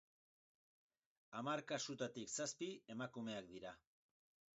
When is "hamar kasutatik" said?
1.39-2.31